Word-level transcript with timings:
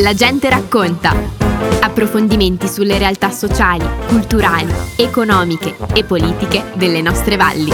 La 0.00 0.12
gente 0.12 0.50
racconta. 0.50 1.12
Approfondimenti 1.80 2.66
sulle 2.66 2.98
realtà 2.98 3.30
sociali, 3.30 3.86
culturali, 4.08 4.72
economiche 4.96 5.76
e 5.94 6.04
politiche 6.04 6.72
delle 6.76 7.00
nostre 7.00 7.36
valli. 7.36 7.70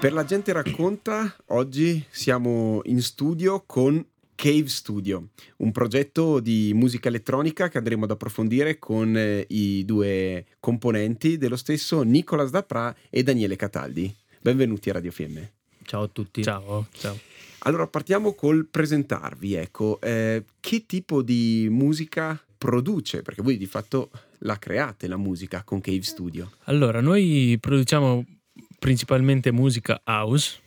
Per 0.00 0.12
la 0.12 0.24
gente 0.24 0.52
racconta, 0.52 1.36
oggi 1.46 2.04
siamo 2.10 2.80
in 2.86 3.00
studio 3.00 3.62
con 3.64 4.04
Cave 4.34 4.66
Studio, 4.66 5.28
un 5.58 5.70
progetto 5.70 6.40
di 6.40 6.72
musica 6.74 7.06
elettronica 7.06 7.68
che 7.68 7.78
andremo 7.78 8.02
ad 8.02 8.10
approfondire 8.10 8.80
con 8.80 9.16
eh, 9.16 9.44
i 9.50 9.84
due 9.84 10.46
componenti 10.58 11.38
dello 11.38 11.56
stesso 11.56 12.02
Nicolas 12.02 12.50
Dapra 12.50 12.92
e 13.08 13.22
Daniele 13.22 13.54
Cataldi. 13.54 14.12
Benvenuti 14.40 14.90
a 14.90 14.94
Radio 14.94 15.12
Fiemme. 15.12 15.52
Ciao 15.84 16.02
a 16.02 16.08
tutti. 16.08 16.42
Ciao, 16.42 16.88
ciao. 16.90 17.27
Allora 17.60 17.86
partiamo 17.86 18.34
col 18.34 18.66
presentarvi, 18.66 19.54
ecco, 19.54 20.00
eh, 20.00 20.44
che 20.60 20.86
tipo 20.86 21.22
di 21.22 21.66
musica 21.70 22.40
produce? 22.56 23.22
Perché 23.22 23.42
voi 23.42 23.56
di 23.56 23.66
fatto 23.66 24.10
la 24.38 24.58
create 24.58 25.08
la 25.08 25.16
musica 25.16 25.62
con 25.64 25.80
Cave 25.80 26.02
Studio. 26.02 26.52
Allora, 26.64 27.00
noi 27.00 27.56
produciamo 27.60 28.24
principalmente 28.78 29.50
musica 29.50 30.00
house, 30.04 30.60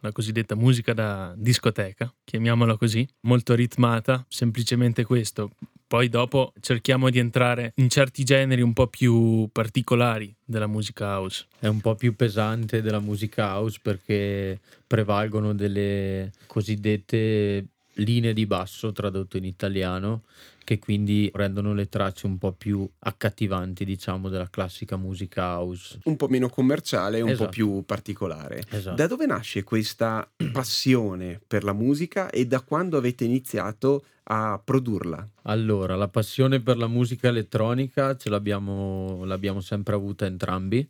la 0.00 0.12
cosiddetta 0.12 0.54
musica 0.54 0.92
da 0.92 1.34
discoteca, 1.36 2.12
chiamiamola 2.24 2.76
così, 2.76 3.08
molto 3.20 3.54
ritmata, 3.54 4.24
semplicemente 4.28 5.04
questo. 5.04 5.52
Poi 5.94 6.08
dopo 6.08 6.52
cerchiamo 6.60 7.08
di 7.08 7.20
entrare 7.20 7.70
in 7.76 7.88
certi 7.88 8.24
generi 8.24 8.62
un 8.62 8.72
po' 8.72 8.88
più 8.88 9.48
particolari 9.52 10.34
della 10.44 10.66
musica 10.66 11.06
house. 11.06 11.46
È 11.56 11.68
un 11.68 11.80
po' 11.80 11.94
più 11.94 12.16
pesante 12.16 12.82
della 12.82 12.98
musica 12.98 13.54
house 13.54 13.78
perché 13.80 14.58
prevalgono 14.88 15.54
delle 15.54 16.32
cosiddette 16.48 17.66
linee 17.98 18.32
di 18.32 18.44
basso 18.44 18.90
tradotto 18.90 19.36
in 19.36 19.44
italiano 19.44 20.22
che 20.64 20.78
quindi 20.78 21.30
rendono 21.32 21.74
le 21.74 21.88
tracce 21.88 22.26
un 22.26 22.38
po' 22.38 22.52
più 22.52 22.88
accattivanti, 23.00 23.84
diciamo, 23.84 24.28
della 24.28 24.48
classica 24.50 24.96
musica 24.96 25.58
house. 25.58 26.00
Un 26.04 26.16
po' 26.16 26.28
meno 26.28 26.48
commerciale, 26.48 27.20
un 27.20 27.28
Esatto. 27.28 27.44
po' 27.44 27.50
più 27.50 27.82
particolare. 27.84 28.64
Esatto. 28.70 28.96
Da 28.96 29.06
dove 29.06 29.26
nasce 29.26 29.62
questa 29.62 30.28
passione 30.52 31.40
per 31.46 31.62
la 31.62 31.72
musica 31.72 32.30
e 32.30 32.46
da 32.46 32.60
quando 32.62 32.96
avete 32.96 33.24
iniziato 33.24 34.04
a 34.24 34.60
produrla? 34.64 35.28
Allora, 35.42 35.96
la 35.96 36.08
passione 36.08 36.60
per 36.60 36.78
la 36.78 36.88
musica 36.88 37.28
elettronica 37.28 38.16
ce 38.16 38.30
l'abbiamo, 38.30 39.24
l'abbiamo 39.24 39.60
sempre 39.60 39.94
avuta 39.94 40.24
entrambi, 40.24 40.88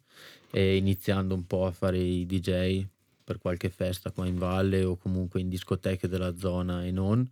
e 0.51 0.77
iniziando 0.77 1.35
un 1.35 1.47
po' 1.47 1.67
a 1.67 1.73
fare 1.73 1.99
i 1.99 2.27
DJ 2.27 2.87
per 3.25 3.39
qualche 3.39 3.71
festa 3.71 4.13
qua 4.13 4.27
in 4.27 4.39
valle 4.39 4.85
o 4.85 4.97
comunque 4.97 5.41
in 5.41 5.49
discoteche 5.49 6.07
della 6.07 6.37
zona 6.37 6.85
e 6.85 6.93
non, 6.93 7.29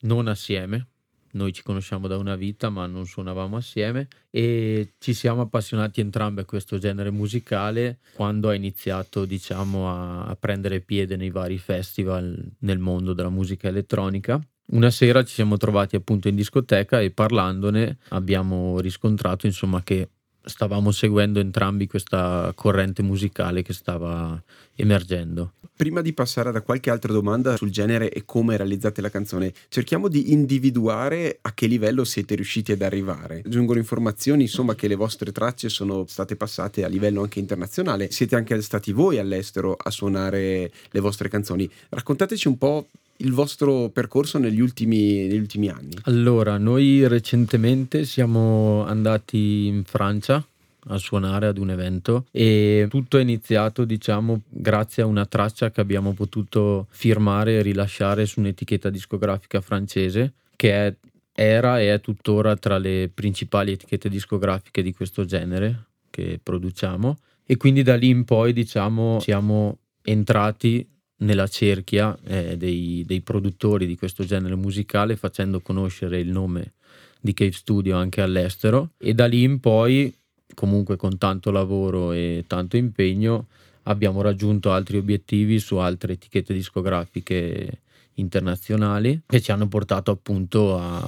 non 0.00 0.26
assieme. 0.26 0.88
Noi 1.34 1.52
ci 1.52 1.62
conosciamo 1.62 2.06
da 2.06 2.16
una 2.16 2.36
vita, 2.36 2.70
ma 2.70 2.86
non 2.86 3.06
suonavamo 3.06 3.56
assieme 3.56 4.08
e 4.30 4.94
ci 4.98 5.14
siamo 5.14 5.42
appassionati 5.42 6.00
entrambi 6.00 6.40
a 6.40 6.44
questo 6.44 6.78
genere 6.78 7.10
musicale 7.10 7.98
quando 8.14 8.48
ha 8.48 8.54
iniziato, 8.54 9.24
diciamo, 9.24 9.88
a, 9.88 10.24
a 10.24 10.36
prendere 10.36 10.80
piede 10.80 11.16
nei 11.16 11.30
vari 11.30 11.58
festival 11.58 12.52
nel 12.60 12.78
mondo 12.78 13.12
della 13.14 13.30
musica 13.30 13.68
elettronica. 13.68 14.40
Una 14.66 14.90
sera 14.90 15.22
ci 15.24 15.34
siamo 15.34 15.56
trovati 15.56 15.94
appunto 15.94 16.28
in 16.28 16.36
discoteca 16.36 17.00
e 17.00 17.10
parlandone 17.10 17.98
abbiamo 18.10 18.80
riscontrato 18.80 19.44
insomma 19.44 19.82
che 19.82 20.08
stavamo 20.44 20.90
seguendo 20.90 21.40
entrambi 21.40 21.86
questa 21.86 22.52
corrente 22.54 23.02
musicale 23.02 23.62
che 23.62 23.72
stava 23.72 24.40
emergendo. 24.76 25.52
Prima 25.76 26.02
di 26.02 26.12
passare 26.12 26.52
da 26.52 26.60
qualche 26.60 26.90
altra 26.90 27.12
domanda 27.12 27.56
sul 27.56 27.70
genere 27.70 28.10
e 28.10 28.24
come 28.24 28.56
realizzate 28.56 29.00
la 29.00 29.10
canzone, 29.10 29.52
cerchiamo 29.68 30.08
di 30.08 30.32
individuare 30.32 31.38
a 31.40 31.52
che 31.52 31.66
livello 31.66 32.04
siete 32.04 32.36
riusciti 32.36 32.72
ad 32.72 32.82
arrivare. 32.82 33.42
Giungono 33.44 33.80
informazioni, 33.80 34.42
insomma, 34.42 34.76
che 34.76 34.86
le 34.86 34.94
vostre 34.94 35.32
tracce 35.32 35.68
sono 35.68 36.04
state 36.06 36.36
passate 36.36 36.84
a 36.84 36.88
livello 36.88 37.22
anche 37.22 37.40
internazionale. 37.40 38.10
Siete 38.12 38.36
anche 38.36 38.60
stati 38.62 38.92
voi 38.92 39.18
all'estero 39.18 39.74
a 39.76 39.90
suonare 39.90 40.70
le 40.90 41.00
vostre 41.00 41.28
canzoni. 41.28 41.68
Raccontateci 41.88 42.46
un 42.46 42.56
po' 42.56 42.86
il 43.24 43.32
vostro 43.32 43.88
percorso 43.88 44.38
negli 44.38 44.60
ultimi, 44.60 45.26
negli 45.26 45.38
ultimi 45.38 45.68
anni. 45.68 45.96
Allora, 46.02 46.58
noi 46.58 47.06
recentemente 47.08 48.04
siamo 48.04 48.84
andati 48.84 49.66
in 49.66 49.82
Francia 49.84 50.46
a 50.88 50.98
suonare 50.98 51.46
ad 51.46 51.56
un 51.56 51.70
evento 51.70 52.26
e 52.30 52.86
tutto 52.90 53.16
è 53.16 53.22
iniziato, 53.22 53.84
diciamo, 53.84 54.42
grazie 54.48 55.02
a 55.02 55.06
una 55.06 55.24
traccia 55.24 55.70
che 55.70 55.80
abbiamo 55.80 56.12
potuto 56.12 56.86
firmare 56.90 57.54
e 57.54 57.62
rilasciare 57.62 58.26
su 58.26 58.40
un'etichetta 58.40 58.90
discografica 58.90 59.60
francese 59.62 60.34
che 60.56 60.72
è- 60.72 60.94
era 61.36 61.80
e 61.80 61.92
è 61.92 62.00
tuttora 62.00 62.54
tra 62.56 62.78
le 62.78 63.10
principali 63.12 63.72
etichette 63.72 64.08
discografiche 64.08 64.82
di 64.82 64.92
questo 64.92 65.24
genere 65.24 65.86
che 66.10 66.38
produciamo 66.40 67.18
e 67.46 67.56
quindi 67.56 67.82
da 67.82 67.96
lì 67.96 68.08
in 68.08 68.24
poi, 68.24 68.52
diciamo, 68.52 69.20
siamo 69.20 69.78
entrati 70.02 70.86
nella 71.24 71.48
cerchia 71.48 72.16
eh, 72.24 72.56
dei, 72.56 73.04
dei 73.06 73.20
produttori 73.20 73.86
di 73.86 73.96
questo 73.96 74.24
genere 74.24 74.54
musicale 74.54 75.16
facendo 75.16 75.60
conoscere 75.60 76.20
il 76.20 76.30
nome 76.30 76.74
di 77.20 77.32
Cave 77.34 77.52
Studio 77.52 77.96
anche 77.96 78.20
all'estero. 78.20 78.90
E 78.98 79.14
da 79.14 79.26
lì 79.26 79.42
in 79.42 79.58
poi 79.60 80.14
comunque 80.54 80.96
con 80.96 81.18
tanto 81.18 81.50
lavoro 81.50 82.12
e 82.12 82.44
tanto 82.46 82.76
impegno 82.76 83.46
abbiamo 83.84 84.22
raggiunto 84.22 84.72
altri 84.72 84.98
obiettivi 84.98 85.58
su 85.58 85.76
altre 85.76 86.14
etichette 86.14 86.54
discografiche 86.54 87.80
internazionali 88.14 89.22
che 89.26 89.40
ci 89.40 89.50
hanno 89.50 89.68
portato 89.68 90.10
appunto 90.10 90.78
a, 90.78 90.98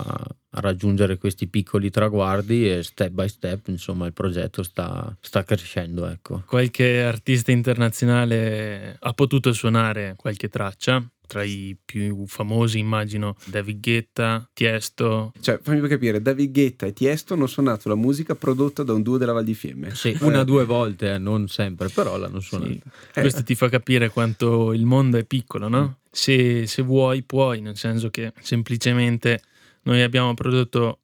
a 0.51 0.61
raggiungere 0.61 1.19
questi 1.19 1.47
piccoli 1.49 1.91
traguardi 1.91 2.71
e 2.71 2.83
step 2.83 3.11
by 3.11 3.29
step 3.29 3.69
insomma 3.69 4.07
il 4.07 4.13
progetto 4.13 4.63
sta, 4.63 5.17
sta 5.21 5.45
crescendo 5.45 6.07
ecco. 6.07 6.43
Qualche 6.47 7.03
artista 7.03 7.53
internazionale 7.53 8.97
ha 8.99 9.13
potuto 9.13 9.53
suonare 9.53 10.15
qualche 10.17 10.49
traccia, 10.49 11.05
tra 11.27 11.43
i 11.43 11.77
più 11.85 12.27
famosi 12.27 12.79
immagino 12.79 13.37
David 13.45 13.81
Guetta, 13.81 14.49
Tiesto. 14.53 15.33
Cioè, 15.41 15.59
fammi 15.63 15.87
capire, 15.89 16.23
David 16.23 16.53
Guetta 16.53 16.87
e 16.87 16.93
Tiesto 16.93 17.35
hanno 17.35 17.47
suonato 17.47 17.89
la 17.89 17.95
musica 17.95 18.35
prodotta 18.35 18.83
da 18.83 18.93
un 18.93 19.03
duo 19.03 19.19
della 19.19 19.33
Val 19.33 19.45
di 19.45 19.55
Fiemme. 19.55 19.95
Sì, 19.95 20.17
una 20.21 20.41
o 20.41 20.45
due 20.45 20.65
volte, 20.65 21.15
eh, 21.15 21.19
non 21.19 21.49
sempre, 21.49 21.89
però 21.89 22.17
l'hanno 22.17 22.41
suonato. 22.41 22.71
Sì. 22.71 22.81
Questo 23.13 23.43
ti 23.43 23.55
fa 23.55 23.69
capire 23.69 24.09
quanto 24.09 24.73
il 24.73 24.85
mondo 24.85 25.19
è 25.19 25.25
piccolo, 25.25 25.69
no? 25.69 25.99
Se, 26.11 26.67
se 26.67 26.83
vuoi, 26.83 27.23
puoi, 27.23 27.61
nel 27.61 27.77
senso 27.77 28.09
che 28.11 28.33
semplicemente 28.41 29.43
noi 29.83 30.03
abbiamo 30.03 30.33
prodotto 30.35 31.01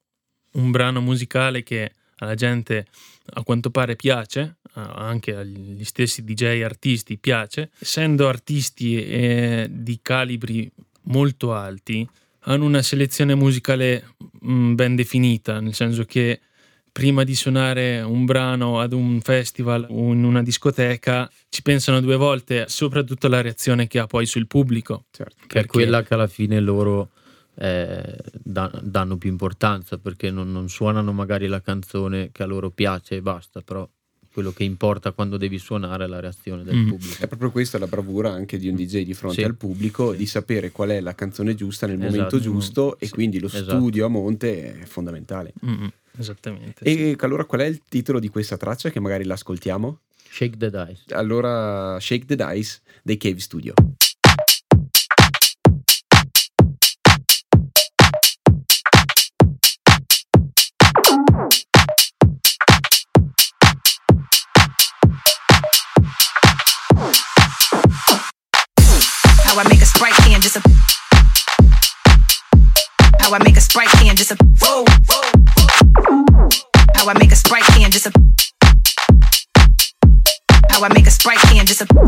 un 0.53 0.71
brano 0.71 1.00
musicale 1.00 1.62
che 1.62 1.93
alla 2.22 2.34
gente 2.34 2.87
a 3.34 3.43
quanto 3.43 3.71
pare 3.71 3.97
piace, 3.97 4.56
anche 4.75 5.34
agli 5.34 5.84
stessi 5.84 6.25
DJ 6.25 6.62
artisti 6.62 7.19
piace. 7.19 7.71
Essendo 7.78 8.28
artisti 8.28 8.97
eh, 9.05 9.66
di 9.71 9.99
calibri 10.03 10.71
molto 11.05 11.53
alti, 11.53 12.09
hanno 12.44 12.65
una 12.65 12.83
selezione 12.83 13.34
musicale 13.34 14.15
mh, 14.41 14.75
ben 14.75 14.94
definita, 14.97 15.60
nel 15.60 15.75
senso 15.75 16.05
che 16.05 16.41
prima 16.91 17.25
di 17.25 17.34
suonare 17.34 18.00
un 18.03 18.25
brano 18.25 18.81
ad 18.81 18.93
un 18.93 19.21
festival 19.22 19.87
o 19.89 20.12
in 20.12 20.25
una 20.25 20.43
discoteca 20.43 21.31
ci 21.49 21.62
pensano 21.62 22.00
due 22.00 22.16
volte, 22.16 22.66
soprattutto 22.69 23.28
la 23.28 23.41
reazione 23.41 23.87
che 23.87 23.99
ha 23.99 24.06
poi 24.06 24.27
sul 24.27 24.47
pubblico. 24.47 25.04
Certo. 25.10 25.34
che 25.39 25.44
è 25.44 25.47
Perché- 25.49 25.69
quella 25.69 26.03
che 26.03 26.15
alla 26.15 26.27
fine 26.27 26.60
loro 26.60 27.10
eh, 27.54 28.16
da- 28.42 28.80
danno 28.82 29.16
più 29.16 29.30
importanza 29.30 29.98
perché 29.98 30.30
non, 30.30 30.50
non 30.52 30.68
suonano 30.68 31.12
magari 31.12 31.46
la 31.46 31.60
canzone 31.60 32.30
che 32.32 32.42
a 32.42 32.46
loro 32.46 32.70
piace 32.70 33.16
e 33.16 33.22
basta, 33.22 33.60
però 33.60 33.88
quello 34.32 34.52
che 34.52 34.64
importa 34.64 35.12
quando 35.12 35.36
devi 35.36 35.58
suonare 35.58 36.04
è 36.04 36.06
la 36.06 36.18
reazione 36.18 36.62
del 36.64 36.74
Mm. 36.76 36.88
pubblico. 36.88 37.22
È 37.22 37.26
proprio 37.28 37.50
questa 37.50 37.78
la 37.78 37.86
bravura 37.86 38.30
anche 38.32 38.56
di 38.56 38.66
un 38.68 38.74
DJ 38.76 39.02
di 39.04 39.12
fronte 39.12 39.41
Sì. 39.41 39.44
al 39.44 39.56
pubblico, 39.56 40.12
Sì. 40.12 40.16
di 40.18 40.26
sapere 40.26 40.70
qual 40.70 40.88
è 40.88 41.00
la 41.00 41.14
canzone 41.14 41.54
giusta 41.54 41.86
nel 41.86 41.97
Esatto. 41.98 42.12
momento 42.15 42.41
giusto 42.41 42.98
e 42.98 43.06
Sì. 43.06 43.12
quindi 43.12 43.38
lo 43.38 43.48
Esatto. 43.48 43.71
studio 43.77 44.06
a 44.06 44.09
monte 44.09 44.80
è 44.80 44.84
fondamentale. 44.86 45.53
Mm, 45.66 45.84
esattamente. 46.16 46.82
sì. 46.91 47.10
E 47.10 47.16
allora 47.21 47.44
qual 47.44 47.60
è 47.60 47.66
il 47.66 47.82
titolo 47.86 48.18
di 48.18 48.28
questa 48.28 48.56
traccia 48.56 48.88
che 48.88 49.00
magari 49.00 49.24
l'ascoltiamo? 49.24 50.00
Shake 50.30 50.56
the 50.56 50.71
dice. 50.71 51.15
Allora 51.15 52.00
Shake 52.00 52.24
the 52.24 52.36
Dice 52.36 52.80
dei 53.03 53.18
Cave 53.18 53.38
Studio. 53.38 53.74
make 69.82 69.88
a 69.88 69.90
sprite 69.90 70.14
can 70.14 70.40
disappear. 70.40 70.76
How 73.18 73.34
I 73.34 73.38
make 73.42 73.56
a 73.56 73.60
sprite 73.60 73.88
can 73.88 74.14
disappear. 74.14 74.46
How 76.94 77.08
I 77.08 77.14
make 77.18 77.32
a 77.32 77.36
sprite 77.36 77.64
can 77.64 77.90
disappear. 77.90 78.22
How 80.70 80.84
I 80.84 80.88
make 80.94 81.06
a 81.08 81.10
sprite 81.10 81.38
can 81.38 81.64
disappear. 81.66 81.98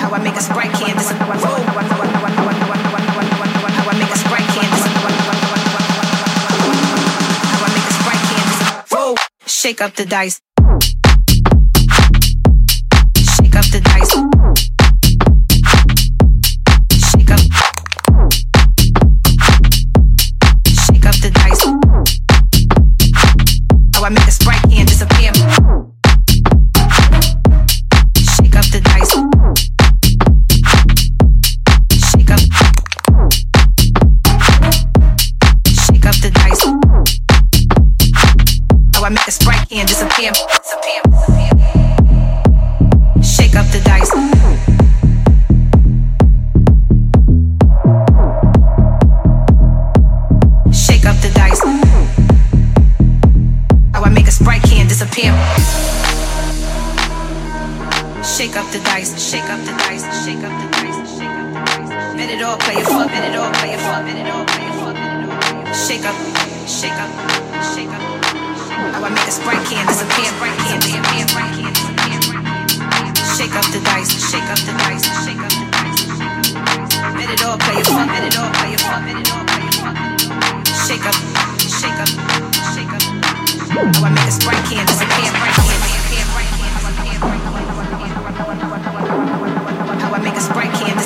How 0.00 0.10
I 0.10 0.18
make 0.18 0.34
a 0.34 0.40
sprite 0.40 0.72
can 0.72 0.96
disappear. 0.96 1.26
How 1.26 1.44
I 3.86 3.94
make 3.94 4.10
a 4.10 4.18
sprite 4.18 4.48
can 4.50 4.66
disappear. 4.74 5.06
How 7.46 7.62
I 7.62 7.68
make 7.72 7.86
a 7.86 7.92
sprite 7.92 8.22
can 8.26 8.46
disappear. 8.50 9.14
Shake 9.46 9.80
up 9.80 9.94
the 9.94 10.04
dice. 10.04 10.41
am. 40.26 40.61
I 83.74 84.28
a 84.28 84.30
sprite 84.30 84.62
can, 84.68 84.86
a 84.86 84.92
can. 85.14 85.32
How 89.98 90.12
I 90.12 90.18
make 90.20 90.36
a 90.36 90.40
sprite 90.40 90.74
can, 90.74 90.98
a. 90.98 91.02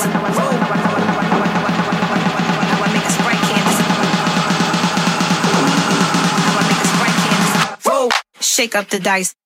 Shake 8.41 8.75
up 8.75 8.89
the 8.89 8.99
dice. 8.99 9.37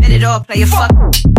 Bet 0.00 0.10
it 0.10 0.22
all, 0.22 0.38
play 0.40 0.62
a 0.62 0.66
fuck. 0.66 1.33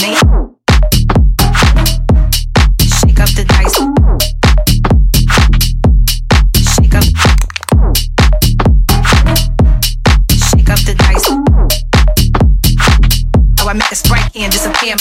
Name? 0.00 0.16
Shake 2.80 3.20
up 3.20 3.28
the 3.36 3.44
dice. 3.46 3.76
Shake 6.72 6.94
up. 6.94 7.04
Shake 10.48 10.70
up 10.70 10.80
the 10.80 10.94
dice. 10.96 11.28
How 13.58 13.68
I 13.68 13.74
make 13.74 13.92
a 13.92 13.94
sprite 13.94 14.32
can 14.32 14.50
disappear. 14.50 14.96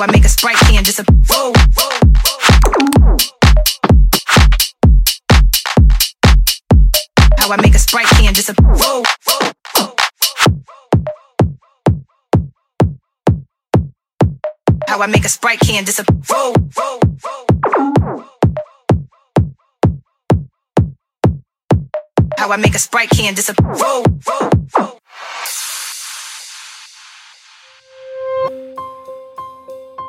How 0.00 0.06
I 0.06 0.12
make 0.12 0.24
a 0.24 0.30
sprite 0.30 0.56
can 0.56 0.82
disappear. 0.82 1.14
Whoa, 1.28 1.52
whoa, 1.76 1.90
How 7.36 7.52
I 7.52 7.56
make 7.60 7.74
a 7.74 7.78
sprite 7.78 8.06
can 8.06 8.32
disappear. 8.32 8.66
Whoa, 8.66 9.02
whoa, 9.26 9.52
whoa. 9.76 9.94
How 14.88 15.02
I 15.02 15.06
make 15.06 15.26
a 15.26 15.28
sprite 15.28 15.60
can 15.60 15.84
disappear. 15.84 16.16
Whoa, 16.30 16.54
whoa, 16.74 17.00
whoa. 17.22 18.24
How 22.38 22.50
I 22.50 22.56
make 22.56 22.74
a 22.74 22.78
sprite 22.78 23.10
can 23.10 23.34
disappear. 23.34 23.66
Whoa, 23.66 24.02
whoa, 24.24 24.50
whoa. 24.72 24.99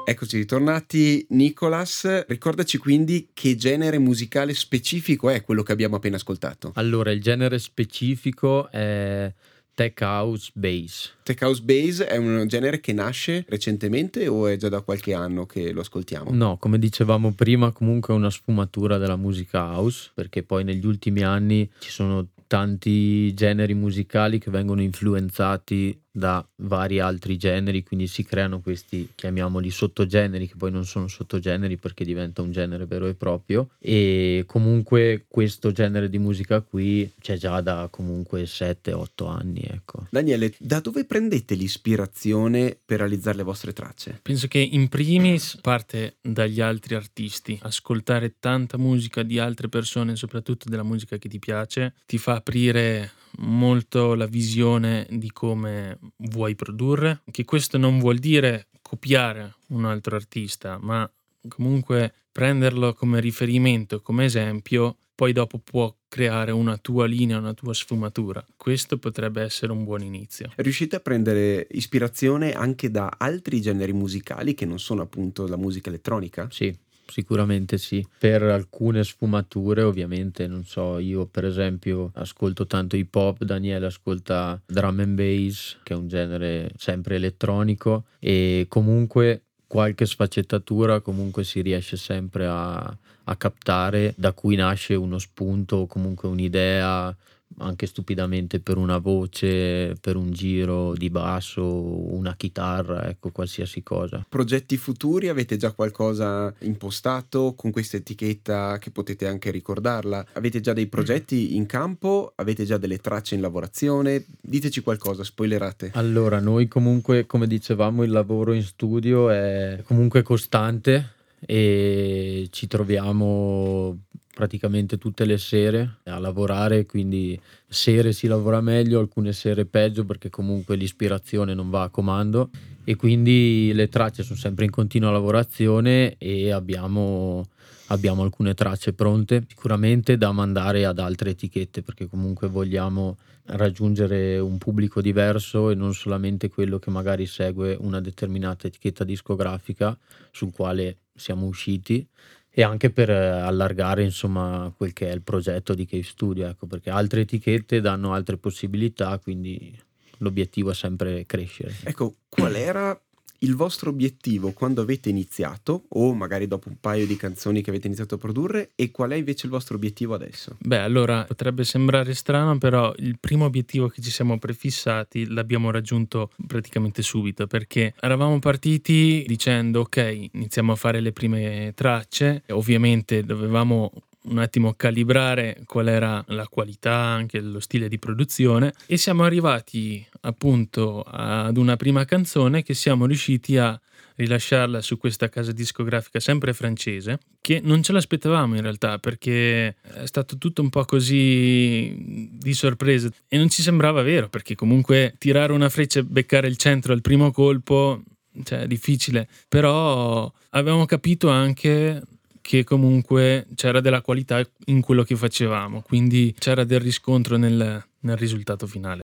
Eccoci 0.03 0.37
ritornati, 0.37 1.25
Nicolas. 1.29 2.25
Ricordaci 2.27 2.77
quindi 2.77 3.29
che 3.33 3.55
genere 3.55 3.99
musicale 3.99 4.53
specifico 4.53 5.29
è 5.29 5.41
quello 5.43 5.63
che 5.63 5.71
abbiamo 5.71 5.97
appena 5.97 6.15
ascoltato. 6.15 6.71
Allora, 6.75 7.11
il 7.11 7.21
genere 7.21 7.59
specifico 7.59 8.69
è 8.71 9.31
tech 9.73 10.01
house 10.01 10.51
bass. 10.53 11.13
Tech 11.23 11.41
House 11.41 11.61
Bass 11.61 12.01
è 12.01 12.17
un 12.17 12.45
genere 12.47 12.81
che 12.81 12.93
nasce 12.93 13.45
recentemente 13.47 14.27
o 14.27 14.47
è 14.47 14.57
già 14.57 14.69
da 14.69 14.81
qualche 14.81 15.13
anno 15.13 15.45
che 15.45 15.71
lo 15.71 15.81
ascoltiamo? 15.81 16.31
No, 16.33 16.57
come 16.57 16.77
dicevamo 16.77 17.31
prima, 17.31 17.71
comunque 17.71 18.13
è 18.13 18.17
una 18.17 18.29
sfumatura 18.29 18.97
della 18.97 19.15
musica 19.15 19.77
house, 19.77 20.11
perché 20.13 20.43
poi 20.43 20.63
negli 20.63 20.85
ultimi 20.85 21.21
anni 21.23 21.69
ci 21.79 21.89
sono 21.89 22.27
tanti 22.47 23.33
generi 23.33 23.73
musicali 23.73 24.39
che 24.39 24.51
vengono 24.51 24.81
influenzati 24.81 25.97
da 26.11 26.45
vari 26.57 26.99
altri 26.99 27.37
generi, 27.37 27.83
quindi 27.83 28.07
si 28.07 28.23
creano 28.23 28.59
questi, 28.59 29.11
chiamiamoli 29.15 29.69
sottogeneri, 29.69 30.47
che 30.47 30.55
poi 30.57 30.71
non 30.71 30.85
sono 30.85 31.07
sottogeneri 31.07 31.77
perché 31.77 32.03
diventa 32.03 32.41
un 32.41 32.51
genere 32.51 32.85
vero 32.85 33.07
e 33.07 33.13
proprio. 33.13 33.69
E 33.79 34.43
comunque 34.45 35.25
questo 35.27 35.71
genere 35.71 36.09
di 36.09 36.17
musica 36.17 36.61
qui 36.61 37.11
c'è 37.19 37.37
già 37.37 37.61
da 37.61 37.87
comunque 37.89 38.43
7-8 38.43 39.29
anni, 39.29 39.61
ecco. 39.61 40.07
Daniele, 40.09 40.53
da 40.57 40.79
dove 40.79 41.05
prendete 41.05 41.55
l'ispirazione 41.55 42.77
per 42.83 42.99
realizzare 42.99 43.37
le 43.37 43.43
vostre 43.43 43.73
tracce? 43.73 44.19
Penso 44.21 44.47
che 44.47 44.59
in 44.59 44.89
primis 44.89 45.57
parte 45.61 46.17
dagli 46.21 46.59
altri 46.59 46.95
artisti. 46.95 47.57
Ascoltare 47.61 48.35
tanta 48.39 48.77
musica 48.77 49.23
di 49.23 49.39
altre 49.39 49.69
persone, 49.69 50.15
soprattutto 50.15 50.69
della 50.69 50.83
musica 50.83 51.17
che 51.17 51.29
ti 51.29 51.39
piace, 51.39 51.93
ti 52.05 52.17
fa 52.17 52.35
aprire 52.35 53.11
molto 53.41 54.15
la 54.15 54.25
visione 54.25 55.07
di 55.09 55.31
come 55.31 55.99
vuoi 56.17 56.55
produrre. 56.55 57.21
Che 57.29 57.45
questo 57.45 57.77
non 57.77 57.99
vuol 57.99 58.17
dire 58.17 58.67
copiare 58.81 59.55
un 59.69 59.85
altro 59.85 60.15
artista, 60.15 60.77
ma 60.81 61.09
comunque 61.47 62.13
prenderlo 62.31 62.93
come 62.93 63.19
riferimento, 63.19 64.01
come 64.01 64.25
esempio, 64.25 64.97
poi 65.15 65.33
dopo 65.33 65.59
può 65.59 65.93
creare 66.07 66.51
una 66.51 66.77
tua 66.77 67.05
linea, 67.05 67.37
una 67.37 67.53
tua 67.53 67.73
sfumatura. 67.73 68.43
Questo 68.57 68.97
potrebbe 68.97 69.43
essere 69.43 69.71
un 69.71 69.83
buon 69.83 70.01
inizio. 70.01 70.51
Riuscite 70.55 70.95
a 70.95 70.99
prendere 70.99 71.67
ispirazione 71.71 72.53
anche 72.53 72.89
da 72.89 73.13
altri 73.17 73.61
generi 73.61 73.93
musicali 73.93 74.53
che 74.53 74.65
non 74.65 74.79
sono 74.79 75.03
appunto 75.03 75.47
la 75.47 75.57
musica 75.57 75.89
elettronica? 75.89 76.47
Sì, 76.49 76.75
sicuramente 77.11 77.77
sì. 77.77 78.05
Per 78.17 78.41
alcune 78.41 79.03
sfumature, 79.03 79.83
ovviamente, 79.83 80.47
non 80.47 80.65
so, 80.65 80.97
io 80.97 81.25
per 81.27 81.45
esempio 81.45 82.11
ascolto 82.15 82.65
tanto 82.65 82.95
hip 82.95 83.13
hop, 83.13 83.43
Daniele 83.43 83.85
ascolta 83.85 84.59
drum 84.65 84.99
and 84.99 85.15
bass, 85.15 85.77
che 85.83 85.93
è 85.93 85.97
un 85.97 86.07
genere 86.07 86.71
sempre 86.77 87.15
elettronico 87.15 88.05
e 88.19 88.65
comunque 88.69 89.43
qualche 89.67 90.05
sfaccettatura 90.05 90.99
comunque 90.99 91.43
si 91.43 91.61
riesce 91.61 91.95
sempre 91.95 92.45
a, 92.45 92.97
a 93.23 93.35
captare 93.37 94.13
da 94.17 94.33
cui 94.33 94.55
nasce 94.55 94.95
uno 94.95 95.17
spunto 95.17 95.77
o 95.77 95.87
comunque 95.87 96.27
un'idea 96.27 97.15
anche 97.57 97.85
stupidamente 97.85 98.59
per 98.59 98.77
una 98.77 98.97
voce, 98.97 99.95
per 99.99 100.15
un 100.15 100.31
giro 100.31 100.93
di 100.93 101.09
basso, 101.09 101.63
una 101.63 102.35
chitarra, 102.35 103.07
ecco, 103.07 103.31
qualsiasi 103.31 103.83
cosa. 103.83 104.25
Progetti 104.27 104.77
futuri? 104.77 105.29
Avete 105.29 105.57
già 105.57 105.71
qualcosa 105.71 106.53
impostato 106.59 107.53
con 107.55 107.71
questa 107.71 107.97
etichetta 107.97 108.77
che 108.79 108.91
potete 108.91 109.27
anche 109.27 109.51
ricordarla? 109.51 110.25
Avete 110.33 110.59
già 110.59 110.73
dei 110.73 110.87
progetti 110.87 111.55
in 111.55 111.65
campo? 111.65 112.33
Avete 112.35 112.65
già 112.65 112.77
delle 112.77 112.97
tracce 112.97 113.35
in 113.35 113.41
lavorazione? 113.41 114.25
Diteci 114.41 114.81
qualcosa, 114.81 115.23
spoilerate. 115.23 115.91
Allora, 115.93 116.39
noi 116.39 116.67
comunque, 116.67 117.25
come 117.25 117.47
dicevamo, 117.47 118.03
il 118.03 118.11
lavoro 118.11 118.53
in 118.53 118.63
studio 118.63 119.29
è 119.29 119.81
comunque 119.85 120.21
costante 120.21 121.19
e 121.45 122.47
ci 122.51 122.67
troviamo 122.67 123.97
praticamente 124.33 124.97
tutte 124.97 125.25
le 125.25 125.37
sere 125.37 125.97
a 126.05 126.17
lavorare, 126.17 126.85
quindi 126.85 127.39
sere 127.67 128.13
si 128.13 128.27
lavora 128.27 128.61
meglio, 128.61 128.99
alcune 128.99 129.33
sere 129.33 129.65
peggio 129.65 130.05
perché 130.05 130.29
comunque 130.29 130.75
l'ispirazione 130.75 131.53
non 131.53 131.69
va 131.69 131.83
a 131.83 131.89
comando. 131.89 132.49
E 132.83 132.95
quindi 132.95 133.71
le 133.73 133.89
tracce 133.89 134.23
sono 134.23 134.39
sempre 134.39 134.65
in 134.65 134.71
continua 134.71 135.11
lavorazione 135.11 136.15
e 136.17 136.51
abbiamo, 136.51 137.45
abbiamo 137.87 138.23
alcune 138.23 138.55
tracce 138.55 138.93
pronte 138.93 139.43
sicuramente 139.47 140.17
da 140.17 140.31
mandare 140.31 140.85
ad 140.85 140.97
altre 140.97 141.31
etichette 141.31 141.83
perché 141.83 142.07
comunque 142.07 142.47
vogliamo 142.47 143.17
raggiungere 143.45 144.39
un 144.39 144.57
pubblico 144.57 145.01
diverso 145.01 145.69
e 145.69 145.75
non 145.75 145.93
solamente 145.93 146.49
quello 146.49 146.79
che 146.79 146.89
magari 146.89 147.27
segue 147.27 147.77
una 147.79 147.99
determinata 147.99 148.65
etichetta 148.65 149.03
discografica 149.03 149.95
sul 150.31 150.51
quale 150.51 150.97
siamo 151.13 151.45
usciti 151.45 152.07
e 152.49 152.63
anche 152.63 152.89
per 152.89 153.09
eh, 153.09 153.15
allargare 153.15 154.03
insomma 154.03 154.73
quel 154.75 154.93
che 154.93 155.09
è 155.09 155.13
il 155.13 155.21
progetto 155.21 155.73
di 155.73 155.85
Cave 155.85 156.03
Studio, 156.03 156.47
ecco, 156.47 156.67
perché 156.67 156.89
altre 156.89 157.21
etichette 157.21 157.79
danno 157.79 158.13
altre 158.13 158.37
possibilità, 158.37 159.17
quindi 159.19 159.77
l'obiettivo 160.17 160.71
è 160.71 160.73
sempre 160.73 161.25
crescere. 161.25 161.73
Ecco, 161.83 162.15
qual 162.27 162.55
era 162.55 162.99
il 163.43 163.55
vostro 163.55 163.89
obiettivo 163.89 164.51
quando 164.51 164.81
avete 164.81 165.09
iniziato 165.09 165.85
o 165.89 166.13
magari 166.13 166.47
dopo 166.47 166.69
un 166.69 166.75
paio 166.79 167.05
di 167.05 167.15
canzoni 167.15 167.61
che 167.61 167.69
avete 167.69 167.87
iniziato 167.87 168.15
a 168.15 168.17
produrre 168.17 168.71
e 168.75 168.91
qual 168.91 169.11
è 169.11 169.15
invece 169.15 169.45
il 169.47 169.51
vostro 169.51 169.75
obiettivo 169.75 170.13
adesso? 170.13 170.57
Beh, 170.59 170.79
allora 170.79 171.23
potrebbe 171.23 171.63
sembrare 171.63 172.13
strano, 172.13 172.57
però 172.57 172.93
il 172.97 173.17
primo 173.19 173.45
obiettivo 173.45 173.87
che 173.87 174.01
ci 174.01 174.11
siamo 174.11 174.37
prefissati 174.37 175.27
l'abbiamo 175.27 175.71
raggiunto 175.71 176.31
praticamente 176.45 177.01
subito 177.01 177.47
perché 177.47 177.93
eravamo 177.99 178.37
partiti 178.39 179.23
dicendo 179.27 179.81
ok, 179.81 180.29
iniziamo 180.31 180.73
a 180.73 180.75
fare 180.75 180.99
le 180.99 181.11
prime 181.11 181.71
tracce, 181.75 182.43
ovviamente 182.49 183.23
dovevamo 183.23 183.91
un 184.23 184.37
attimo 184.37 184.73
calibrare 184.73 185.63
qual 185.65 185.87
era 185.87 186.23
la 186.27 186.47
qualità, 186.47 186.93
anche 186.95 187.39
lo 187.39 187.59
stile 187.59 187.87
di 187.87 187.97
produzione 187.97 188.73
e 188.85 188.97
siamo 188.97 189.23
arrivati 189.23 190.05
appunto 190.21 191.03
ad 191.03 191.57
una 191.57 191.75
prima 191.75 192.05
canzone 192.05 192.63
che 192.63 192.73
siamo 192.73 193.05
riusciti 193.05 193.57
a 193.57 193.79
rilasciarla 194.15 194.81
su 194.81 194.97
questa 194.97 195.29
casa 195.29 195.51
discografica 195.51 196.19
sempre 196.19 196.53
francese 196.53 197.19
che 197.41 197.59
non 197.63 197.81
ce 197.81 197.91
l'aspettavamo 197.91 198.55
in 198.55 198.61
realtà 198.61 198.99
perché 198.99 199.75
è 199.81 200.05
stato 200.05 200.37
tutto 200.37 200.61
un 200.61 200.69
po' 200.69 200.85
così 200.85 202.29
di 202.31 202.53
sorpresa. 202.53 203.09
E 203.27 203.37
non 203.37 203.49
ci 203.49 203.63
sembrava 203.63 204.03
vero 204.03 204.29
perché 204.29 204.53
comunque 204.53 205.15
tirare 205.17 205.53
una 205.53 205.69
freccia 205.69 205.99
e 205.99 206.03
beccare 206.03 206.47
il 206.47 206.57
centro 206.57 206.93
al 206.93 207.01
primo 207.01 207.31
colpo 207.31 208.03
cioè, 208.43 208.61
è 208.61 208.67
difficile. 208.67 209.27
Però 209.49 210.31
avevamo 210.51 210.85
capito 210.85 211.29
anche 211.29 212.03
che 212.41 212.63
comunque 212.63 213.47
c'era 213.55 213.79
della 213.79 214.01
qualità 214.01 214.41
in 214.65 214.81
quello 214.81 215.03
che 215.03 215.15
facevamo, 215.15 215.81
quindi 215.81 216.35
c'era 216.37 216.63
del 216.63 216.79
riscontro 216.79 217.37
nel, 217.37 217.83
nel 217.99 218.17
risultato 218.17 218.67
finale. 218.67 219.01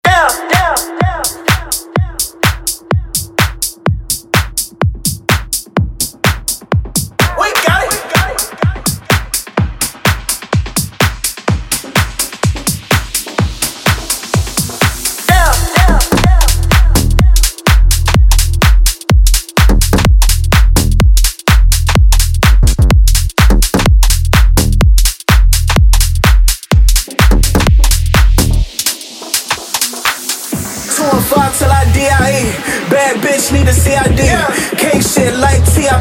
Bitch 33.23 33.53
need 33.53 33.69
a 33.69 33.73
CID. 33.73 34.19
Yeah. 34.19 34.47
King 34.77 35.01
shit 35.01 35.35
like 35.39 35.65
TIP. 35.73 35.99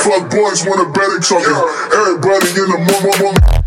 Fuck 0.02 0.30
boys 0.30 0.66
wanna 0.66 0.90
bet 0.92 1.10
each 1.16 1.32
other. 1.32 1.54
Everybody 1.94 2.48
in 2.50 2.68
the 2.70 2.78
mama. 2.78 3.61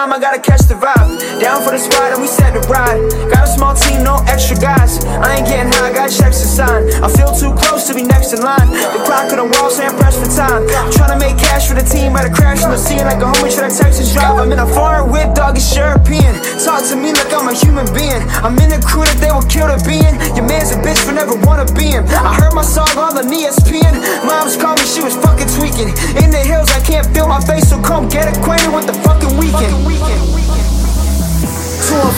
Time, 0.00 0.12
I 0.12 0.18
gotta 0.18 0.40
catch 0.40 0.64
the 0.64 0.74
vibe. 0.80 1.12
Down 1.40 1.60
for 1.60 1.72
the 1.76 1.78
spot 1.78 2.12
and 2.12 2.20
we 2.24 2.28
set 2.28 2.56
to 2.56 2.62
ride. 2.72 2.96
Got 3.28 3.44
a 3.44 3.50
small 3.52 3.74
team, 3.76 4.00
no 4.02 4.24
extra 4.24 4.56
guys. 4.56 5.04
I 5.04 5.36
ain't 5.36 5.46
getting 5.46 5.72
high, 5.76 5.92
got 5.92 6.08
checks 6.08 6.40
to 6.40 6.48
sign. 6.48 6.88
I 7.04 7.08
feel 7.12 7.36
too 7.36 7.52
close 7.52 7.84
to 7.88 7.92
be 7.92 8.02
next 8.02 8.32
in 8.32 8.40
line. 8.40 8.68
The 8.72 9.00
clock 9.04 9.28
on 9.32 9.38
the 9.44 9.48
wall 9.52 9.68
saying 9.68 9.92
press 10.00 10.16
for 10.16 10.30
time. 10.32 10.64
Trying 10.96 11.12
to 11.12 11.20
make 11.20 11.36
cash 11.36 11.68
for 11.68 11.76
the 11.76 11.84
team, 11.84 12.16
better 12.16 12.32
crash 12.32 12.64
on 12.64 12.72
the 12.72 12.80
scene 12.80 13.04
like 13.04 13.20
a 13.20 13.28
homie 13.28 13.52
should 13.52 13.64
I 13.64 13.72
Texas 13.72 14.12
drive. 14.16 14.40
I'm 14.40 14.52
in 14.52 14.58
a 14.58 14.68
foreign 14.72 15.12
whip, 15.12 15.36
dog, 15.36 15.56
it's 15.60 15.68
European. 15.76 16.32
Talk 16.64 16.80
to 16.88 16.96
me 16.96 17.12
like 17.12 17.32
I'm 17.36 17.48
a 17.48 17.54
human 17.54 17.84
being. 17.92 18.24
I'm 18.40 18.56
in 18.56 18.72
a 18.72 18.80
crew 18.80 19.04
that 19.04 19.20
they 19.20 19.28
will 19.28 19.44
kill 19.52 19.68
to 19.68 19.76
be 19.84 20.00
in. 20.00 20.16
Your 20.32 20.48
man's 20.48 20.72
a 20.72 20.80
bitch 20.80 21.00
for 21.04 21.12
never 21.12 21.36
wanna 21.44 21.68
be 21.76 21.92
him. 21.92 22.08
I 22.08 22.40
heard 22.40 22.56
my 22.56 22.64
song 22.64 22.88
on 22.96 23.20
the 23.20 23.24
ESPN. 23.28 24.00
Moms 24.24 24.56
called 24.56 24.80
me, 24.80 24.86
she 24.88 25.04
was 25.04 25.16
fucking 25.20 25.50
tweaking. 25.60 25.92
In 26.16 26.32
the 26.32 26.40
hills, 26.40 26.72
I 26.72 26.80
can't 26.80 27.04
feel 27.12 27.28
my 27.28 27.40
face, 27.44 27.68
so 27.68 27.76
come 27.84 28.08
get 28.08 28.24
acquainted 28.32 28.72
with 28.72 28.88
the 28.88 28.96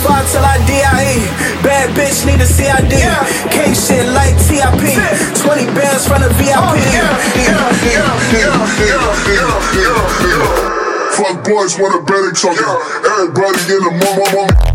Two 0.02 0.08
five 0.08 0.26
till 0.32 0.42
I 0.42 0.58
DIE. 0.66 1.30
Bad 1.62 1.94
bitch 1.94 2.26
need 2.26 2.40
a 2.40 2.46
CID. 2.46 2.90
Yeah. 2.90 3.22
King 3.50 3.72
shit 3.74 4.06
like 4.10 4.34
TIP. 4.50 4.82
20 5.38 5.66
bands 5.78 6.08
from 6.08 6.22
the 6.22 6.28
VIP. 6.34 6.58
Oh, 6.58 7.62
Fuck 11.14 11.44
boys 11.44 11.78
wanna 11.78 12.02
bet 12.02 12.32
each 12.32 12.44
other. 12.44 12.66
Everybody 13.06 13.60
in 13.74 13.80
the 13.84 13.92
mama. 14.02 14.71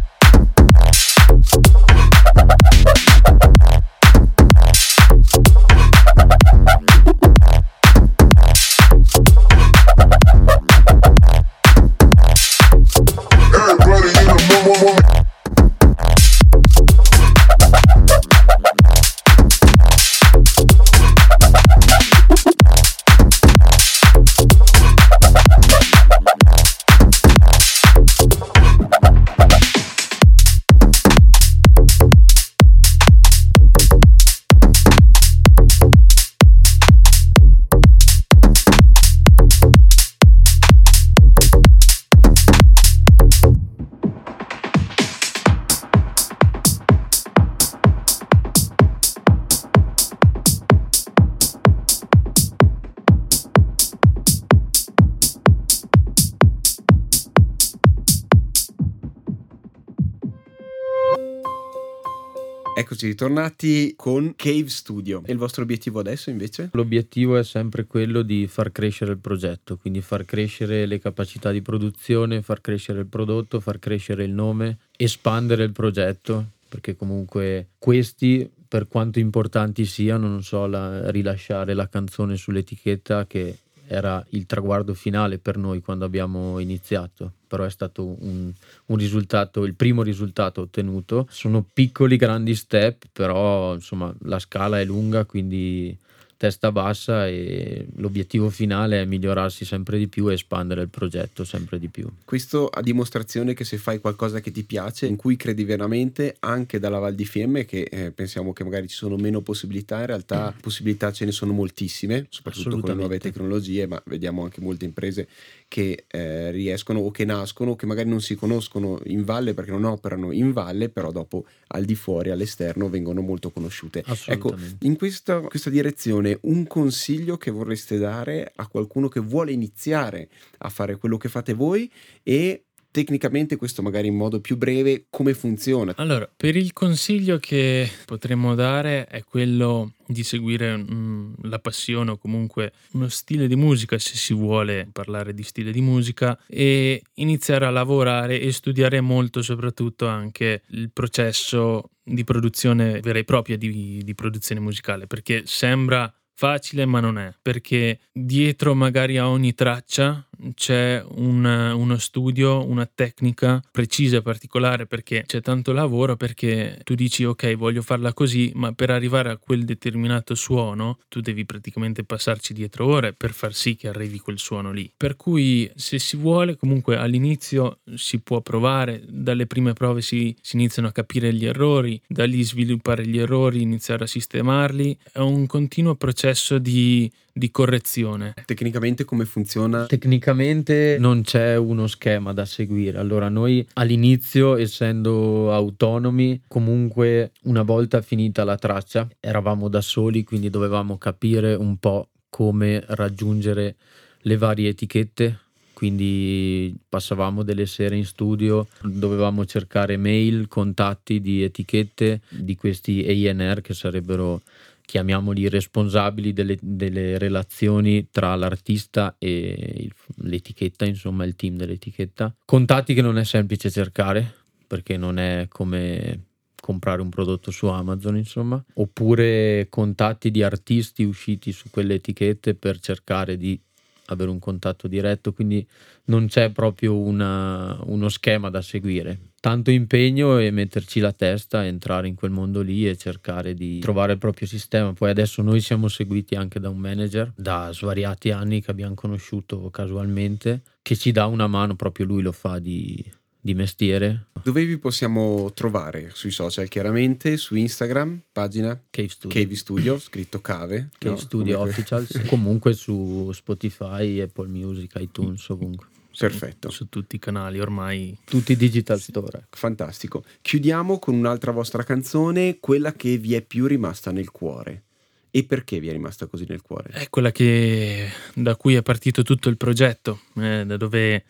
Eccoci 62.79 63.07
ritornati 63.07 63.95
con 63.95 64.35
Cave 64.35 64.69
Studio. 64.69 65.23
E 65.25 65.31
il 65.31 65.39
vostro 65.39 65.63
obiettivo 65.63 65.99
adesso 65.99 66.29
invece? 66.29 66.69
L'obiettivo 66.73 67.35
è 67.35 67.43
sempre 67.43 67.85
quello 67.85 68.21
di 68.21 68.45
far 68.45 68.71
crescere 68.71 69.13
il 69.13 69.17
progetto, 69.17 69.77
quindi 69.77 69.99
far 70.01 70.25
crescere 70.25 70.85
le 70.85 70.99
capacità 70.99 71.49
di 71.49 71.63
produzione, 71.63 72.43
far 72.43 72.61
crescere 72.61 72.99
il 72.99 73.07
prodotto, 73.07 73.59
far 73.59 73.79
crescere 73.79 74.25
il 74.25 74.31
nome, 74.31 74.77
espandere 74.95 75.63
il 75.63 75.71
progetto, 75.71 76.45
perché 76.69 76.95
comunque 76.95 77.69
questi 77.79 78.47
per 78.67 78.87
quanto 78.87 79.17
importanti 79.17 79.83
siano, 79.83 80.27
non 80.27 80.43
so, 80.43 80.67
la, 80.67 81.09
rilasciare 81.09 81.73
la 81.73 81.89
canzone 81.89 82.37
sull'etichetta 82.37 83.25
che 83.25 83.57
era 83.87 84.23
il 84.29 84.45
traguardo 84.45 84.93
finale 84.93 85.37
per 85.37 85.57
noi 85.57 85.81
quando 85.81 86.05
abbiamo 86.05 86.59
iniziato, 86.59 87.31
però 87.47 87.63
è 87.63 87.69
stato 87.69 88.05
un, 88.05 88.51
un, 88.85 88.97
risultato, 88.97 89.63
il 89.63 89.73
primo 89.73 90.03
risultato 90.03 90.61
ottenuto. 90.61 91.27
Sono 91.29 91.65
piccoli, 91.73 92.17
grandi 92.17 92.55
step, 92.55 93.05
però 93.11 93.73
insomma 93.73 94.13
la 94.23 94.39
scala 94.39 94.79
è 94.79 94.85
lunga, 94.85 95.25
quindi 95.25 95.97
testa 96.37 96.71
bassa 96.71 97.27
e 97.27 97.87
l'obiettivo 97.95 98.49
finale 98.49 99.01
è 99.01 99.05
migliorarsi 99.05 99.65
sempre 99.65 99.97
di 99.97 100.07
più 100.07 100.29
e 100.29 100.33
espandere 100.33 100.83
il 100.83 100.89
progetto 100.89 101.43
sempre 101.43 101.79
di 101.79 101.87
più. 101.87 102.07
Questo 102.23 102.67
a 102.67 102.81
dimostrazione 102.81 103.53
che 103.53 103.63
se 103.63 103.77
fai 103.77 103.99
qualcosa 103.99 104.39
che 104.39 104.51
ti 104.51 104.63
piace, 104.63 105.07
in 105.07 105.15
cui 105.15 105.35
credi 105.35 105.63
veramente, 105.63 106.35
anche 106.39 106.79
dalla 106.79 106.99
Val 106.99 107.15
di 107.15 107.25
Fiemme, 107.25 107.65
che 107.65 107.87
eh, 107.89 108.11
pensiamo 108.11 108.53
che 108.53 108.63
magari 108.63 108.87
ci 108.87 108.95
sono 108.95 109.15
meno 109.15 109.41
possibilità, 109.41 109.99
in 109.99 110.05
realtà 110.05 110.53
mm. 110.55 110.59
possibilità 110.61 111.11
ce 111.11 111.25
ne 111.25 111.31
sono 111.31 111.53
moltissime, 111.53 112.27
soprattutto 112.29 112.79
con 112.79 112.89
le 112.89 112.95
nuove 112.95 113.19
tecnologie, 113.19 113.87
ma 113.87 114.01
vediamo 114.05 114.43
anche 114.43 114.61
molte 114.61 114.85
imprese 114.85 115.27
che 115.67 116.05
eh, 116.07 116.51
riescono 116.51 116.99
o 116.99 117.11
che 117.11 117.25
nascono 117.25 117.71
o 117.71 117.75
che 117.75 117.85
magari 117.85 118.09
non 118.09 118.21
si 118.21 118.35
conoscono 118.35 118.99
in 119.05 119.23
valle 119.23 119.53
perché 119.53 119.71
non 119.71 119.83
operano 119.83 120.31
in 120.31 120.53
valle, 120.53 120.89
però 120.89 121.11
dopo 121.11 121.45
al 121.67 121.83
di 121.83 121.95
fuori, 121.95 122.29
all'esterno, 122.29 122.89
vengono 122.89 123.21
molto 123.21 123.51
conosciute. 123.51 124.03
Ecco, 124.27 124.55
in 124.81 124.97
questa, 124.97 125.41
questa 125.41 125.69
direzione, 125.69 126.37
un 126.43 126.65
consiglio 126.67 127.37
che 127.37 127.51
vorreste 127.51 127.97
dare 127.97 128.51
a 128.55 128.67
qualcuno 128.67 129.09
che 129.09 129.19
vuole 129.19 129.51
iniziare 129.51 130.29
a 130.59 130.69
fare 130.69 130.95
quello 130.97 131.17
che 131.17 131.29
fate 131.29 131.53
voi 131.53 131.91
e 132.23 132.66
tecnicamente 132.97 133.57
questo 133.57 133.83
magari 133.83 134.07
in 134.07 134.15
modo 134.15 134.41
più 134.41 134.57
breve 134.57 135.05
come 135.11 135.35
funziona? 135.35 135.93
Allora, 135.97 136.27
per 136.35 136.55
il 136.55 136.73
consiglio 136.73 137.37
che 137.37 137.87
potremmo 138.05 138.55
dare 138.55 139.05
è 139.05 139.23
quello 139.23 139.91
di 140.07 140.23
seguire 140.23 140.75
mm, 140.75 141.33
la 141.43 141.59
passione 141.59 142.11
o 142.11 142.17
comunque 142.17 142.71
uno 142.93 143.07
stile 143.07 143.47
di 143.47 143.55
musica 143.55 143.99
se 143.99 144.15
si 144.15 144.33
vuole 144.33 144.89
parlare 144.91 145.35
di 145.35 145.43
stile 145.43 145.71
di 145.71 145.81
musica 145.81 146.39
e 146.47 147.03
iniziare 147.15 147.67
a 147.67 147.69
lavorare 147.69 148.39
e 148.39 148.51
studiare 148.51 148.99
molto 148.99 149.43
soprattutto 149.43 150.07
anche 150.07 150.63
il 150.69 150.89
processo 150.91 151.91
di 152.01 152.23
produzione 152.23 152.99
vera 153.01 153.19
e 153.19 153.25
propria 153.25 153.57
di, 153.57 154.01
di 154.01 154.15
produzione 154.15 154.61
musicale 154.61 155.07
perché 155.07 155.43
sembra 155.45 156.11
facile 156.37 156.85
ma 156.85 156.99
non 156.99 157.17
è 157.17 157.33
perché 157.41 157.99
dietro 158.11 158.75
magari 158.75 159.17
a 159.17 159.27
ogni 159.27 159.55
traccia 159.55 160.23
c'è 160.53 161.03
un, 161.15 161.43
uno 161.43 161.97
studio, 161.97 162.63
una 162.63 162.85
tecnica 162.85 163.59
precisa 163.71 164.17
e 164.17 164.21
particolare 164.21 164.85
perché 164.85 165.23
c'è 165.25 165.41
tanto 165.41 165.71
lavoro 165.71 166.15
perché 166.15 166.79
tu 166.83 166.93
dici 166.93 167.23
ok 167.23 167.55
voglio 167.55 167.81
farla 167.81 168.13
così 168.13 168.51
ma 168.53 168.71
per 168.71 168.91
arrivare 168.91 169.31
a 169.31 169.37
quel 169.37 169.65
determinato 169.65 170.35
suono 170.35 170.99
tu 171.07 171.21
devi 171.21 171.43
praticamente 171.43 172.03
passarci 172.03 172.53
dietro 172.53 172.85
ore 172.85 173.13
per 173.13 173.31
far 173.31 173.55
sì 173.55 173.75
che 173.75 173.87
arrivi 173.87 174.19
quel 174.19 174.37
suono 174.37 174.71
lì. 174.71 174.91
Per 174.95 175.15
cui 175.15 175.69
se 175.73 175.97
si 175.97 176.17
vuole 176.17 176.55
comunque 176.55 176.97
all'inizio 176.97 177.79
si 177.95 178.19
può 178.19 178.41
provare 178.41 179.01
dalle 179.07 179.47
prime 179.47 179.73
prove 179.73 180.01
si, 180.01 180.35
si 180.39 180.55
iniziano 180.55 180.89
a 180.89 180.91
capire 180.91 181.33
gli 181.33 181.47
errori 181.47 181.99
da 182.07 182.25
lì 182.25 182.43
sviluppare 182.43 183.07
gli 183.07 183.17
errori 183.17 183.61
iniziare 183.61 184.03
a 184.03 184.07
sistemarli. 184.07 184.97
È 185.11 185.19
un 185.19 185.47
continuo 185.47 185.95
processo 185.95 186.26
di 186.59 187.11
di 187.37 187.51
correzione. 187.51 188.33
Tecnicamente 188.45 189.05
come 189.05 189.25
funziona? 189.25 189.85
Tecnicamente 189.85 190.97
non 190.99 191.21
c'è 191.21 191.55
uno 191.55 191.87
schema 191.87 192.33
da 192.33 192.45
seguire. 192.45 192.97
Allora 192.97 193.29
noi 193.29 193.65
all'inizio, 193.73 194.57
essendo 194.57 195.53
autonomi, 195.53 196.41
comunque 196.47 197.31
una 197.43 197.61
volta 197.61 198.01
finita 198.01 198.43
la 198.43 198.57
traccia, 198.57 199.07
eravamo 199.19 199.69
da 199.69 199.81
soli, 199.81 200.23
quindi 200.23 200.49
dovevamo 200.49 200.97
capire 200.97 201.53
un 201.53 201.77
po' 201.77 202.09
come 202.29 202.83
raggiungere 202.87 203.75
le 204.21 204.37
varie 204.37 204.69
etichette 204.69 205.41
quindi 205.77 206.75
passavamo 206.89 207.43
delle 207.43 207.67
sere 207.67 207.95
in 207.95 208.03
studio, 208.03 208.65
dovevamo 208.81 209.45
cercare 209.45 209.95
mail, 209.95 210.47
contatti 210.47 211.21
di 211.21 211.43
etichette 211.43 212.21
di 212.29 212.55
questi 212.55 213.05
ANR 213.07 213.61
che 213.61 213.75
sarebbero 213.75 214.41
chiamiamoli 214.87 215.49
responsabili 215.49 216.31
delle, 216.31 216.57
delle, 216.61 217.17
relazioni 217.17 218.07
tra 218.09 218.33
l'artista 218.35 219.15
e 219.19 219.73
il, 219.79 219.93
l'etichetta, 220.21 220.85
insomma 220.85 221.25
il 221.25 221.35
team 221.35 221.57
dell'etichetta. 221.57 222.33
Contatti 222.45 222.93
che 222.93 223.01
non 223.01 223.17
è 223.17 223.25
semplice 223.25 223.69
cercare 223.69 224.33
perché 224.65 224.95
non 224.95 225.19
è 225.19 225.47
come 225.49 226.21
comprare 226.61 227.01
un 227.01 227.09
prodotto 227.09 227.51
su 227.51 227.67
Amazon, 227.67 228.15
insomma, 228.15 228.63
oppure 228.75 229.67
contatti 229.69 230.31
di 230.31 230.41
artisti 230.41 231.03
usciti 231.03 231.51
su 231.51 231.69
quelle 231.69 231.95
etichette 231.95 232.55
per 232.55 232.79
cercare 232.79 233.35
di 233.37 233.59
avere 234.05 234.29
un 234.29 234.39
contatto 234.39 234.87
diretto, 234.87 235.33
quindi 235.33 235.65
non 236.05 236.27
c'è 236.27 236.49
proprio 236.51 236.97
una, 236.97 237.77
uno 237.83 238.07
schema 238.07 238.49
da 238.49 238.61
seguire. 238.61 239.19
Tanto 239.39 239.71
impegno 239.71 240.39
e 240.39 240.51
metterci 240.51 240.99
la 240.99 241.13
testa, 241.13 241.65
entrare 241.65 242.07
in 242.07 242.15
quel 242.15 242.31
mondo 242.31 242.61
lì 242.61 242.87
e 242.87 242.97
cercare 242.97 243.53
di 243.53 243.79
trovare 243.79 244.13
il 244.13 244.17
proprio 244.17 244.47
sistema. 244.47 244.93
Poi 244.93 245.09
adesso 245.09 245.41
noi 245.41 245.61
siamo 245.61 245.87
seguiti 245.87 246.35
anche 246.35 246.59
da 246.59 246.69
un 246.69 246.77
manager 246.77 247.31
da 247.35 247.69
svariati 247.71 248.31
anni 248.31 248.61
che 248.61 248.71
abbiamo 248.71 248.95
conosciuto 248.95 249.69
casualmente, 249.69 250.63
che 250.81 250.95
ci 250.95 251.11
dà 251.11 251.27
una 251.27 251.47
mano, 251.47 251.75
proprio 251.75 252.05
lui 252.05 252.21
lo 252.21 252.31
fa 252.31 252.59
di 252.59 253.03
di 253.47 253.53
mestiere. 253.53 254.25
Dove 254.43 254.65
vi 254.65 254.77
possiamo 254.77 255.53
trovare? 255.53 256.09
Sui 256.13 256.31
social, 256.31 256.67
chiaramente, 256.67 257.37
su 257.37 257.55
Instagram, 257.55 258.23
pagina 258.33 258.77
Cave 258.89 259.07
Studio, 259.07 259.41
Cave 259.41 259.55
Studio 259.55 259.99
scritto 259.99 260.41
Cave. 260.41 260.89
Cave 260.97 261.15
no? 261.15 261.17
Studio 261.21 261.59
Official, 261.61 262.05
comunque 262.27 262.73
su 262.73 263.31
Spotify, 263.31 264.19
Apple 264.19 264.49
Music, 264.49 264.91
iTunes, 264.99 265.47
ovunque. 265.47 265.87
Perfetto. 266.17 266.69
Su 266.69 266.89
tutti 266.89 267.15
i 267.15 267.19
canali 267.19 267.59
ormai. 267.59 268.17
Tutti 268.23 268.53
i 268.53 268.55
digital 268.57 268.99
store. 268.99 269.47
Fantastico. 269.49 270.23
Chiudiamo 270.41 270.99
con 270.99 271.15
un'altra 271.15 271.51
vostra 271.51 271.83
canzone, 271.83 272.59
quella 272.59 272.93
che 272.93 273.17
vi 273.17 273.35
è 273.35 273.41
più 273.41 273.67
rimasta 273.67 274.11
nel 274.11 274.31
cuore. 274.31 274.83
E 275.29 275.43
perché 275.43 275.79
vi 275.79 275.89
è 275.89 275.91
rimasta 275.91 276.25
così 276.25 276.45
nel 276.47 276.61
cuore? 276.61 276.89
È 276.89 277.09
quella 277.09 277.31
che, 277.31 278.09
da 278.33 278.55
cui 278.55 278.75
è 278.75 278.81
partito 278.81 279.23
tutto 279.23 279.49
il 279.49 279.57
progetto, 279.57 280.21
eh, 280.37 280.63
da 280.65 280.77
dove 280.77 281.25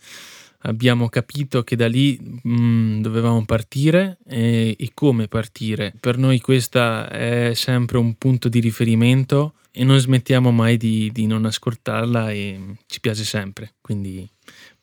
abbiamo 0.60 1.10
capito 1.10 1.64
che 1.64 1.76
da 1.76 1.88
lì 1.88 2.18
mh, 2.20 2.50
mm, 2.50 3.02
dovevamo 3.02 3.44
partire 3.46 4.18
e, 4.26 4.76
e, 4.78 4.92
come 4.94 5.28
partire. 5.28 5.94
Per 6.00 6.18
noi 6.18 6.40
questo 6.40 7.08
è 7.08 7.52
sempre 7.54 7.98
un 7.98 8.16
punto 8.16 8.50
di 8.50 8.60
riferimento 8.60 9.56
e 9.72 9.84
non 9.84 10.00
smettiamo 10.00 10.52
mai 10.52 10.78
di, 10.78 11.12
di 11.12 11.26
non 11.28 11.46
ascoltarla 11.46 12.32
e 12.32 12.78
ci 12.86 13.00
piace 13.00 13.24
sempre. 13.24 13.76
Quindi 13.82 14.28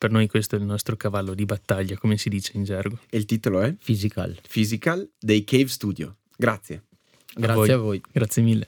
per 0.05 0.13
noi 0.13 0.27
questo 0.27 0.55
è 0.55 0.59
il 0.59 0.65
nostro 0.65 0.95
cavallo 0.95 1.33
di 1.33 1.45
battaglia, 1.45 1.97
come 1.97 2.15
si 2.17 2.29
dice 2.29 2.51
in 2.53 2.63
gergo. 2.63 2.99
E 3.09 3.17
il 3.17 3.25
titolo 3.25 3.61
è? 3.61 3.73
Physical. 3.73 4.39
Physical 4.47 5.09
dei 5.17 5.43
Cave 5.43 5.67
Studio. 5.67 6.17
Grazie. 6.37 6.83
Grazie 7.33 7.51
a 7.51 7.55
voi. 7.55 7.69
A 7.71 7.77
voi. 7.77 8.01
Grazie 8.11 8.43
mille. 8.43 8.67